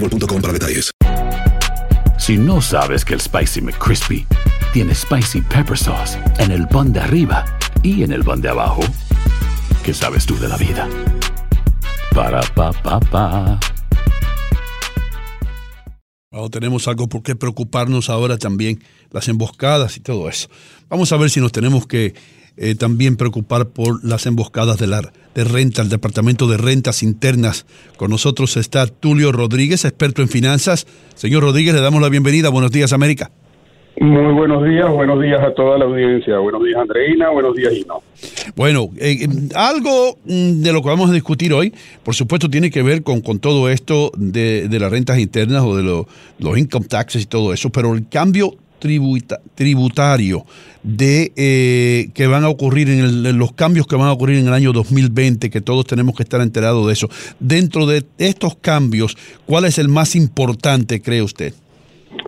[0.00, 0.90] boostmobile.com para detalles.
[2.18, 4.26] Si no sabes que el Spicy McCrispy
[4.72, 7.44] tiene Spicy Pepper Sauce en el pan de arriba
[7.82, 8.82] y en el pan de abajo,
[9.84, 10.88] ¿qué sabes tú de la vida?
[12.14, 13.60] Para, pa, pa, pa.
[16.30, 20.48] Ahora tenemos algo por qué preocuparnos ahora también, las emboscadas y todo eso.
[20.88, 22.14] Vamos a ver si nos tenemos que
[22.58, 27.66] eh, también preocupar por las emboscadas de, la, de renta, el Departamento de Rentas Internas.
[27.96, 30.86] Con nosotros está Tulio Rodríguez, experto en finanzas.
[31.14, 32.48] Señor Rodríguez, le damos la bienvenida.
[32.50, 33.30] Buenos días, América.
[34.00, 36.38] Muy buenos días, buenos días a toda la audiencia.
[36.38, 37.30] Buenos días, Andreina.
[37.30, 38.00] Buenos días, Gino.
[38.54, 42.70] Bueno, eh, eh, algo mm, de lo que vamos a discutir hoy, por supuesto, tiene
[42.70, 46.06] que ver con, con todo esto de, de las rentas internas o de lo-
[46.38, 50.44] los income taxes y todo eso, pero el cambio tributa- tributario
[50.82, 54.46] de eh, que van a ocurrir en, el- los cambios que van a ocurrir en
[54.46, 57.08] el año 2020, que todos tenemos que estar enterados de eso.
[57.40, 59.16] Dentro de estos cambios,
[59.46, 61.52] ¿cuál es el más importante, cree usted?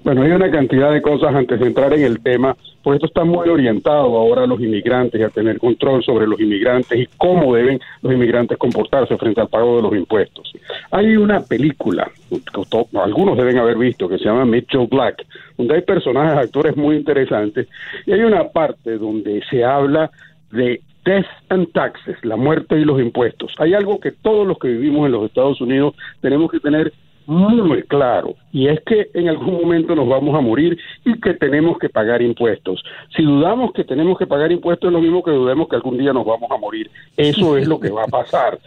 [0.02, 3.24] Bueno, hay una cantidad de cosas antes de entrar en el tema, porque esto está
[3.24, 7.54] muy orientado ahora a los inmigrantes y a tener control sobre los inmigrantes y cómo
[7.54, 10.52] deben los inmigrantes comportarse frente al pago de los impuestos.
[10.90, 15.24] Hay una película, que algunos deben haber visto, que se llama Mitchell Black,
[15.56, 17.68] donde hay personajes, actores muy interesantes,
[18.06, 20.10] y hay una parte donde se habla
[20.50, 23.52] de Death and Taxes, la muerte y los impuestos.
[23.58, 26.92] Hay algo que todos los que vivimos en los Estados Unidos tenemos que tener
[27.26, 31.78] muy claro, y es que en algún momento nos vamos a morir y que tenemos
[31.78, 32.82] que pagar impuestos.
[33.16, 36.12] Si dudamos que tenemos que pagar impuestos es lo mismo que dudemos que algún día
[36.12, 36.90] nos vamos a morir.
[37.16, 38.58] Eso es lo que va a pasar.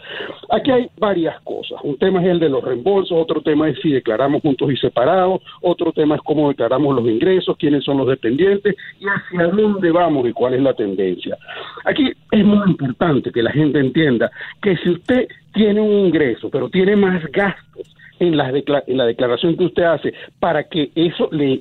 [0.50, 1.78] Aquí hay varias cosas.
[1.82, 5.42] Un tema es el de los reembolsos, otro tema es si declaramos juntos y separados,
[5.60, 10.26] otro tema es cómo declaramos los ingresos, quiénes son los dependientes y hacia dónde vamos
[10.26, 11.36] y cuál es la tendencia.
[11.84, 14.30] Aquí es muy importante que la gente entienda
[14.62, 19.56] que si usted tiene un ingreso, pero tiene más gastos, en la, en la declaración
[19.56, 21.60] que usted hace para que eso le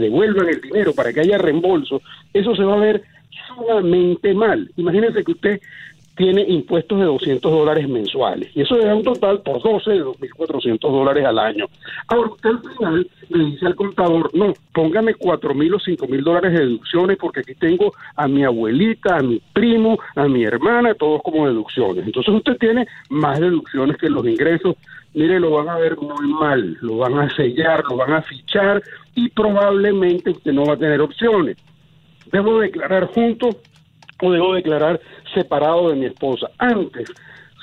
[0.00, 3.02] devuelvan el dinero, para que haya reembolso, eso se va a ver
[3.46, 4.70] sumamente mal.
[4.76, 5.60] Imagínense que usted
[6.16, 10.04] tiene impuestos de 200 dólares mensuales y eso le da un total por 12 de
[10.04, 11.66] 2.400 dólares al año.
[12.08, 16.60] Ahora usted al final le dice al contador, no, póngame 4.000 o 5.000 dólares de
[16.60, 21.46] deducciones porque aquí tengo a mi abuelita, a mi primo, a mi hermana, todos como
[21.46, 22.06] deducciones.
[22.06, 24.76] Entonces usted tiene más deducciones que los ingresos.
[25.14, 28.82] Mire, lo van a ver muy mal, lo van a sellar, lo van a fichar
[29.14, 31.56] y probablemente usted no va a tener opciones.
[32.32, 33.50] ¿Debo declarar junto
[34.20, 35.00] o debo declarar
[35.32, 36.50] separado de mi esposa?
[36.58, 37.10] Antes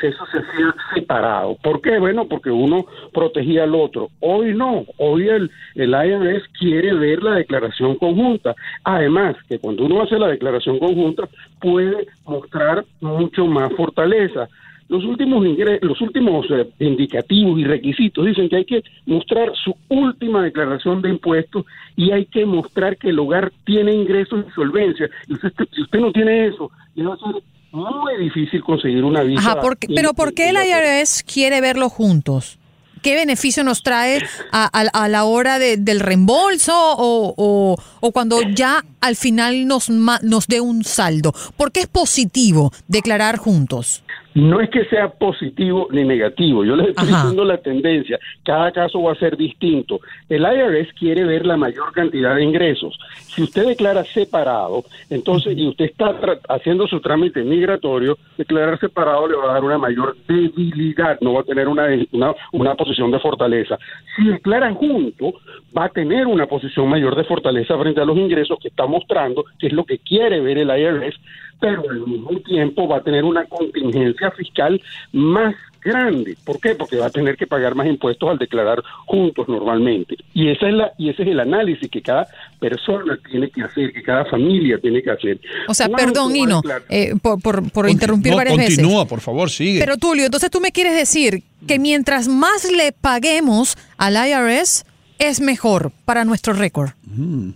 [0.01, 1.55] eso se hacía separado.
[1.61, 1.99] ¿Por qué?
[1.99, 4.09] Bueno, porque uno protegía al otro.
[4.19, 8.55] Hoy no, hoy el, el IRS quiere ver la declaración conjunta.
[8.83, 11.27] Además, que cuando uno hace la declaración conjunta
[11.59, 14.47] puede mostrar mucho más fortaleza.
[14.91, 19.73] Los últimos ingre- los últimos eh, indicativos y requisitos dicen que hay que mostrar su
[19.87, 21.63] última declaración de impuestos
[21.95, 25.09] y hay que mostrar que el hogar tiene ingresos y solvencia.
[25.29, 27.41] Y usted- si usted no tiene eso, le va a ser
[27.71, 29.39] muy difícil conseguir una visa.
[29.39, 32.57] Ajá, porque, pero ¿por qué el IRS quiere verlo juntos?
[33.01, 34.19] ¿Qué beneficio nos trae
[34.51, 39.65] a, a- a la hora de- del reembolso o, o- o cuando ya al final
[39.67, 41.33] nos, nos dé un saldo?
[41.57, 44.03] ¿Por qué es positivo declarar juntos?
[44.33, 49.01] No es que sea positivo ni negativo, yo les estoy diciendo la tendencia, cada caso
[49.01, 49.99] va a ser distinto.
[50.29, 52.97] El IRS quiere ver la mayor cantidad de ingresos.
[53.27, 56.15] Si usted declara separado, entonces, y usted está
[56.47, 61.41] haciendo su trámite migratorio, declarar separado le va a dar una mayor debilidad, no va
[61.41, 63.77] a tener una, una, una posición de fortaleza.
[64.15, 65.33] Si declaran junto,
[65.77, 69.43] va a tener una posición mayor de fortaleza frente a los ingresos que está mostrando,
[69.59, 71.19] que es lo que quiere ver el IRS,
[71.61, 74.81] pero al mismo tiempo va a tener una contingencia fiscal
[75.13, 76.35] más grande.
[76.43, 76.75] ¿Por qué?
[76.75, 80.15] Porque va a tener que pagar más impuestos al declarar juntos normalmente.
[80.33, 82.27] Y esa es la y ese es el análisis que cada
[82.59, 85.39] persona tiene que hacer, que cada familia tiene que hacer.
[85.67, 87.39] O sea, perdón, Nino, eh, por,
[87.71, 88.77] por, interrumpir varias veces.
[88.77, 89.79] Continúa, por favor, sigue.
[89.79, 94.85] Pero Tulio, entonces tú me quieres decir que mientras más le paguemos al IRS,
[95.19, 96.91] es mejor para nuestro récord.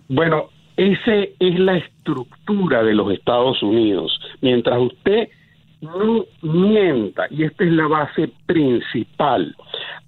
[0.08, 4.20] Bueno, esa es la estructura de los Estados Unidos.
[4.42, 5.30] Mientras usted
[5.82, 9.56] no mienta, y esta es la base principal,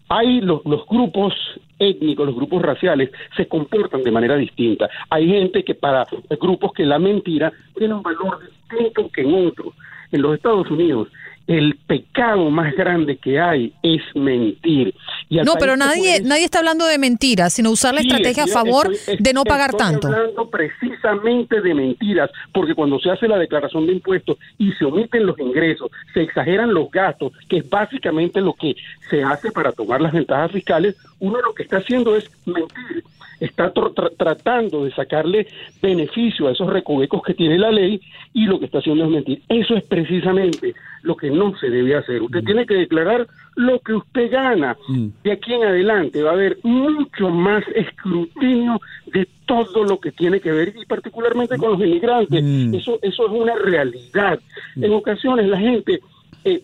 [0.09, 1.33] hay los, los grupos
[1.79, 4.89] étnicos, los grupos raciales, se comportan de manera distinta.
[5.09, 6.05] Hay gente que para
[6.39, 9.73] grupos que la mentira tiene un valor distinto que en otros.
[10.11, 11.09] En los Estados Unidos,
[11.47, 14.93] el pecado más grande que hay es mentir.
[15.29, 18.89] no, pero nadie nadie está hablando de mentiras, sino usar la estrategia a favor
[19.19, 20.07] de no pagar estoy tanto.
[20.07, 25.25] hablando precisamente de mentiras, porque cuando se hace la declaración de impuestos y se omiten
[25.25, 28.75] los ingresos, se exageran los gastos, que es básicamente lo que
[29.09, 33.03] se hace para tomar las ventajas fiscales, uno lo que está haciendo es mentir
[33.39, 33.71] está
[34.17, 35.47] tratando de sacarle
[35.81, 38.01] beneficio a esos recovecos que tiene la ley
[38.33, 39.41] y lo que está haciendo es mentir.
[39.49, 40.73] Eso es precisamente
[41.03, 42.21] lo que no se debe hacer.
[42.21, 42.45] Usted mm.
[42.45, 44.75] tiene que declarar lo que usted gana.
[44.87, 45.07] Mm.
[45.23, 50.39] De aquí en adelante va a haber mucho más escrutinio de todo lo que tiene
[50.39, 52.43] que ver y particularmente con los inmigrantes.
[52.43, 52.75] Mm.
[52.75, 54.39] Eso, eso es una realidad.
[54.75, 56.01] En ocasiones la gente
[56.43, 56.61] eh,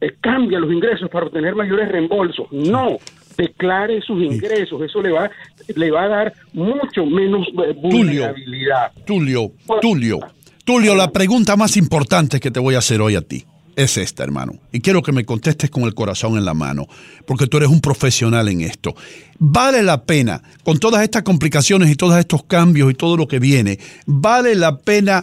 [0.00, 2.50] eh, cambia los ingresos para obtener mayores reembolsos.
[2.52, 2.98] No,
[3.36, 5.30] declare sus ingresos, eso le va,
[5.74, 8.92] le va a dar mucho menos eh, vulnerabilidad.
[9.04, 10.20] Tulio, Tulio,
[10.64, 13.44] Tulio, la pregunta más importante que te voy a hacer hoy a ti
[13.76, 14.54] es esta, hermano.
[14.72, 16.86] Y quiero que me contestes con el corazón en la mano,
[17.26, 18.94] porque tú eres un profesional en esto.
[19.38, 23.38] ¿Vale la pena, con todas estas complicaciones y todos estos cambios y todo lo que
[23.38, 25.22] viene, vale la pena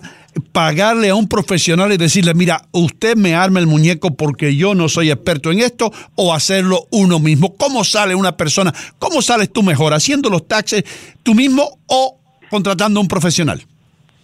[0.51, 4.89] pagarle a un profesional y decirle, mira, usted me arma el muñeco porque yo no
[4.89, 7.55] soy experto en esto, o hacerlo uno mismo?
[7.57, 8.73] ¿Cómo sale una persona?
[8.99, 9.93] ¿Cómo sales tú mejor?
[9.93, 10.83] ¿Haciendo los taxes
[11.23, 12.19] tú mismo o
[12.49, 13.61] contratando a un profesional?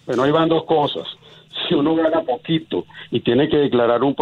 [0.06, 1.06] Bueno, ahí van dos cosas
[1.68, 4.16] si uno gana poquito y tiene que declarar un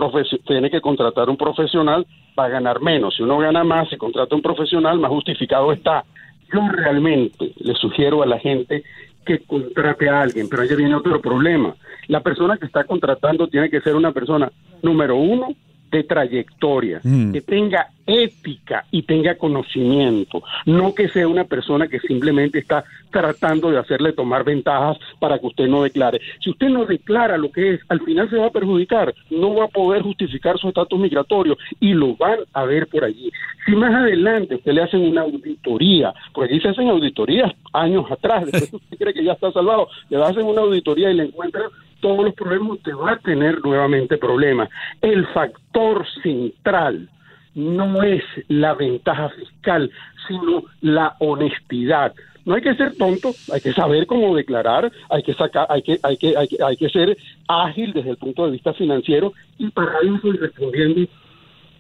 [0.46, 2.06] tiene que contratar un profesional,
[2.38, 3.17] va a ganar menos.
[3.17, 6.05] Si uno gana más y contrata un profesional, más justificado está.
[6.52, 8.82] Yo realmente le sugiero a la gente
[9.28, 11.75] que contrate a alguien, pero ahí viene otro problema.
[12.06, 14.50] La persona que está contratando tiene que ser una persona,
[14.82, 15.48] número uno,
[15.90, 17.32] de trayectoria, mm.
[17.32, 23.70] que tenga ética y tenga conocimiento, no que sea una persona que simplemente está tratando
[23.70, 26.20] de hacerle tomar ventajas para que usted no declare.
[26.40, 29.66] Si usted no declara lo que es, al final se va a perjudicar, no va
[29.66, 33.31] a poder justificar su estatus migratorio y lo van a ver por allí.
[33.66, 38.46] Si más adelante usted le hacen una auditoría, porque aquí se hacen auditorías años atrás,
[38.46, 41.70] después usted cree que ya está salvado, le hacen una auditoría y le encuentran
[42.00, 44.70] todos los problemas, usted va a tener nuevamente problemas.
[45.02, 47.08] El factor central
[47.54, 49.90] no es la ventaja fiscal,
[50.26, 52.14] sino la honestidad.
[52.44, 55.98] No hay que ser tonto, hay que saber cómo declarar, hay que sacar, hay que,
[56.02, 59.69] hay que, hay que, hay que ser ágil desde el punto de vista financiero y
[59.70, 61.10] para eso y respondiendo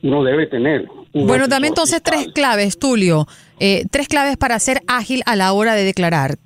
[0.02, 0.86] uno debe tener.
[1.12, 3.26] Bueno, dame entonces tres claves, Tulio,
[3.58, 6.36] eh, tres claves para ser ágil a la hora de declarar.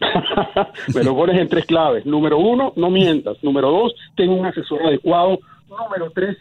[0.94, 2.06] Me lo pones en tres claves.
[2.06, 3.36] Número uno, no mientas.
[3.42, 5.40] Número dos, ten un asesor adecuado.
[5.68, 6.36] Número tres,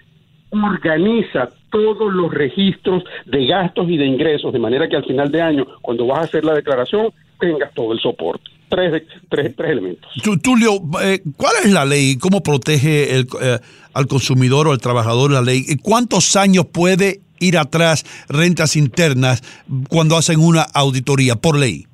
[0.51, 5.41] organiza todos los registros de gastos y de ingresos, de manera que al final de
[5.41, 8.49] año, cuando vas a hacer la declaración, tengas todo el soporte.
[8.69, 10.11] Tres, tres, tres elementos.
[10.43, 12.17] Tulio, eh, ¿cuál es la ley?
[12.17, 13.59] ¿Cómo protege el, eh,
[13.93, 15.63] al consumidor o al trabajador la ley?
[15.81, 19.41] ¿Cuántos años puede ir atrás rentas internas
[19.89, 21.85] cuando hacen una auditoría por ley?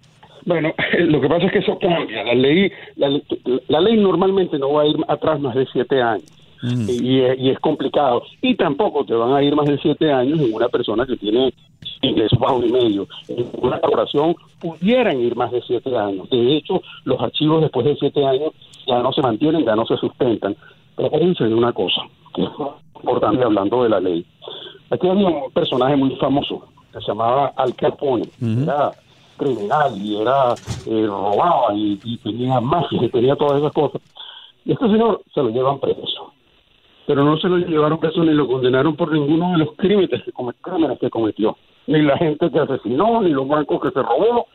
[0.46, 2.24] Bueno, lo que pasa es que eso cambia.
[2.24, 6.26] La ley, la, ley normalmente no va a ir atrás más de siete años.
[6.64, 6.90] Mm.
[6.90, 8.24] Y, es, complicado.
[8.42, 11.54] Y tampoco te van a ir más de siete años en una persona que tiene
[12.02, 13.08] ingresos bajo y medio.
[13.28, 16.30] En una corporación pudieran ir más de siete años.
[16.30, 18.52] De hecho, los archivos después de siete años
[18.88, 20.56] ya no se mantienen, ya no se sustentan.
[20.96, 22.02] Pero acuérdense de una cosa,
[22.34, 22.50] que es
[22.96, 24.26] importante hablando de la ley.
[24.90, 28.30] Aquí había un personaje muy famoso que se llamaba Al Capone
[29.38, 30.54] criminal y era
[30.86, 34.02] eh, robaba y, tenía magia y tenía todas esas cosas.
[34.66, 36.32] Y este señor se lo llevan preso.
[37.08, 40.32] Pero no se lo llevaron preso ni lo condenaron por ninguno de los crímenes que,
[40.32, 41.58] come- crímenes que cometió.
[41.88, 44.48] Ni la gente que asesinó, ni los bancos que se robó,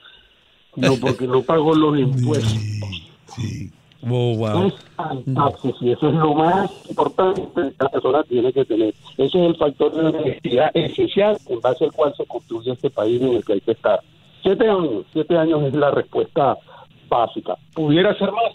[0.76, 2.58] no porque no pagó los impuestos.
[4.10, 4.66] Oh, wow.
[4.68, 4.74] Es
[5.34, 8.94] taxes y eso es lo más importante que la persona tiene que tener.
[9.18, 13.20] Ese es el factor de honestidad esencial en base al cual se construye este país
[13.20, 14.00] en el que hay que estar.
[14.42, 16.56] Siete años, siete años es la respuesta
[17.08, 17.56] básica.
[17.74, 18.54] ¿Pudiera ser más?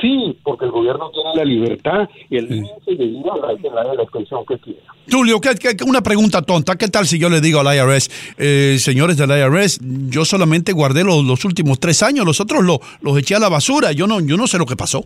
[0.00, 3.70] Sí, porque el gobierno tiene la libertad y el límite de ir a la, de
[3.70, 4.80] la, de la extensión que quiera.
[5.08, 6.76] Tulio, ¿qué- qué- una pregunta tonta.
[6.76, 11.04] ¿Qué tal si yo le digo al IRS, eh, señores del IRS, yo solamente guardé
[11.04, 14.20] los, los últimos tres años, los otros lo- los eché a la basura, yo no,
[14.20, 15.04] yo no sé lo que pasó?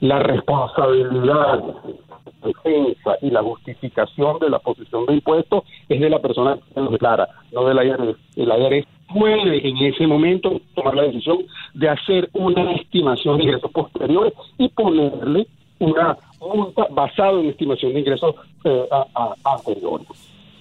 [0.00, 1.58] la responsabilidad,
[2.44, 6.90] defensa y la justificación de la posición de impuestos es de la persona que lo
[6.90, 8.16] declara, no del IRS.
[8.36, 11.38] El IRS puede en ese momento tomar la decisión
[11.74, 15.46] de hacer una estimación de ingresos posteriores y ponerle
[15.78, 18.34] una multa basada en estimación de ingresos
[18.64, 20.06] eh, a- a- anteriores.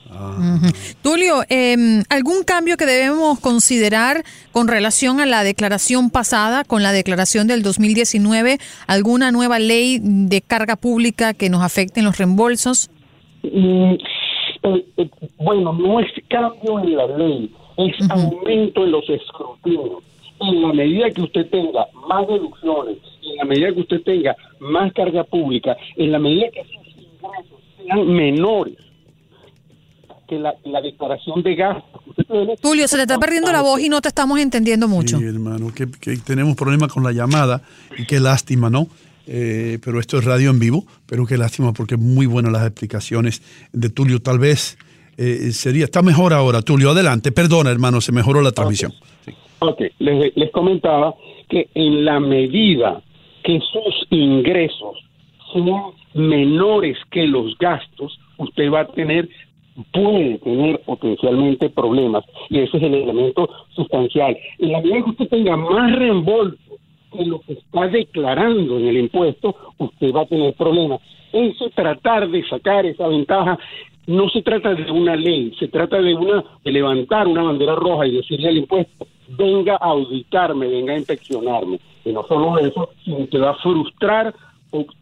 [0.09, 0.67] Ujú.
[1.01, 1.75] Tulio, eh,
[2.09, 4.23] ¿algún cambio que debemos considerar
[4.53, 8.57] con relación a la declaración pasada, con la declaración del 2019?
[8.87, 12.89] ¿Alguna nueva ley de carga pública que nos afecte en los reembolsos?
[13.43, 13.93] Mm,
[14.63, 20.03] eh, eh, bueno, no es cambio en la ley, es aumento en los escrutinios.
[20.39, 24.93] En la medida que usted tenga más deducciones, en la medida que usted tenga más
[24.93, 28.77] carga pública, en la medida que sus ingresos sean menores
[30.27, 31.97] que la, la declaración de gastos
[32.61, 35.17] Tulio, se te está perdiendo la voz y no te estamos entendiendo mucho.
[35.17, 37.61] Sí, hermano, que, que tenemos problemas con la llamada
[37.97, 38.87] y qué lástima, ¿no?
[39.27, 43.41] Eh, pero esto es radio en vivo, pero qué lástima porque muy buenas las explicaciones
[43.71, 44.21] de Tulio.
[44.21, 44.77] Tal vez
[45.17, 47.31] eh, sería, está mejor ahora, Tulio, adelante.
[47.31, 48.93] Perdona, hermano, se mejoró la transmisión.
[49.59, 51.15] Ok, les, les comentaba
[51.49, 53.01] que en la medida
[53.43, 54.97] que sus ingresos
[55.53, 59.29] sean menores que los gastos, usted va a tener,
[59.91, 62.23] puede tener potencialmente problemas.
[62.49, 64.37] Y ese es el elemento sustancial.
[64.59, 66.57] En la medida que usted tenga más reembolso
[67.15, 70.99] que lo que está declarando en el impuesto, usted va a tener problemas.
[71.31, 73.57] Eso tratar de sacar esa ventaja
[74.07, 78.07] no se trata de una ley, se trata de una de levantar una bandera roja
[78.07, 81.79] y decirle al impuesto, venga a auditarme, venga a inspeccionarme.
[82.05, 84.33] Y no solo eso, sino que va a frustrar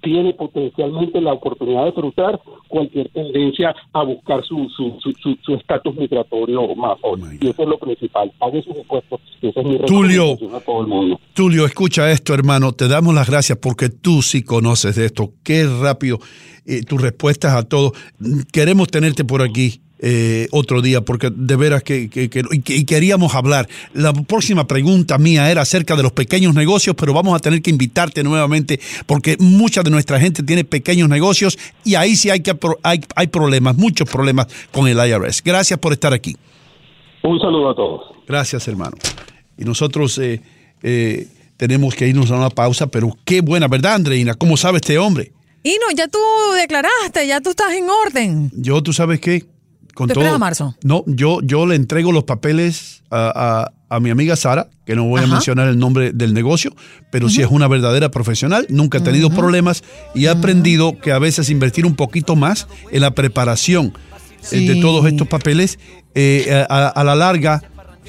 [0.01, 5.53] tiene potencialmente la oportunidad de frustrar cualquier tendencia a buscar su su su- su- su
[5.55, 7.22] estatus migratorio más hoy.
[7.41, 8.31] y eso es lo principal.
[8.39, 9.19] Pague sus impuestos.
[9.41, 10.34] Esa es mi Tulio.
[10.55, 11.19] a todo el mundo.
[11.34, 12.72] Tulio, escucha esto, hermano.
[12.74, 15.31] Te damos las gracias porque tú sí conoces de esto.
[15.43, 16.19] Qué rápido
[16.65, 17.91] eh, tus respuestas a todo.
[18.51, 22.75] Queremos tenerte por aquí eh, otro día porque de veras que, que- que- y, que-
[22.75, 23.67] y queríamos hablar.
[23.93, 27.69] La próxima pregunta mía era acerca de los pequeños negocios, pero vamos a tener que
[27.71, 32.55] invitarte nuevamente porque mucha de nuestra gente tiene pequeños negocios y ahí sí hay, que,
[32.83, 35.41] hay, hay problemas, muchos problemas con el IRS.
[35.43, 36.35] Gracias por estar aquí.
[37.23, 38.01] Un saludo a todos.
[38.27, 38.97] Gracias, hermano.
[39.57, 40.41] Y nosotros eh,
[40.83, 44.33] eh, tenemos que irnos a una pausa, pero qué buena, ¿verdad, Andreina?
[44.33, 45.31] ¿Cómo sabe este hombre?
[45.63, 46.19] Y no, ya tú
[46.59, 48.51] declaraste, ya tú estás en orden.
[48.53, 49.45] Yo, ¿tú sabes qué?
[49.95, 50.75] Con ¿Te a marzo?
[50.83, 55.05] No, yo, yo le entrego los papeles a, a- a mi amiga Sara, que no
[55.05, 56.75] voy a mencionar el nombre del negocio,
[57.11, 59.83] pero sí es una verdadera profesional, nunca ha tenido problemas
[60.13, 63.93] y ha aprendido que a veces invertir un poquito más en la preparación
[64.51, 65.79] eh, de todos estos papeles,
[66.13, 67.61] eh, a, a la larga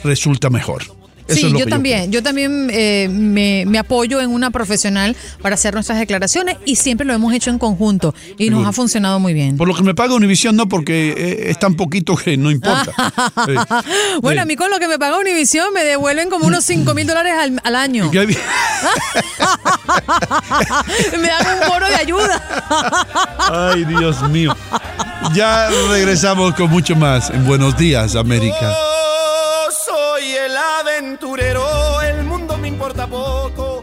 [0.02, 0.82] resulta mejor.
[1.28, 2.12] Eso sí, es lo yo que también.
[2.12, 7.06] Yo, también eh, me, me apoyo en una profesional para hacer nuestras declaraciones y siempre
[7.06, 9.56] lo hemos hecho en conjunto y nos ha funcionado muy bien.
[9.56, 12.92] Por lo que me paga Univision, no, porque eh, es tan poquito que no importa.
[14.20, 17.06] Bueno, a mí con lo que me paga Univision me devuelven como unos 5 mil
[17.06, 18.10] dólares al, al año.
[21.12, 22.42] Me dan un bono de ayuda.
[23.38, 24.56] Ay, Dios mío.
[25.34, 28.74] Ya regresamos con mucho más en Buenos Días, América.
[31.16, 33.82] Aventurero, el mundo me importa poco.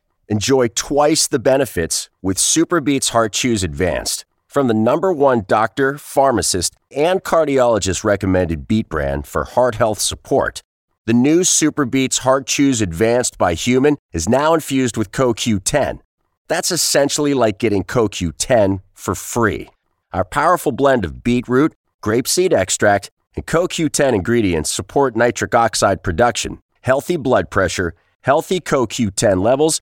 [0.31, 6.73] Enjoy twice the benefits with Superbeats Heart Chews Advanced from the number one doctor, pharmacist,
[6.89, 10.61] and cardiologist recommended beat brand for heart health support.
[11.05, 15.99] The new Superbeats Heart Chews Advanced by Human is now infused with CoQ10.
[16.47, 19.67] That's essentially like getting CoQ10 for free.
[20.13, 27.17] Our powerful blend of beetroot, grapeseed extract, and CoQ10 ingredients support nitric oxide production, healthy
[27.17, 29.81] blood pressure, healthy CoQ10 levels,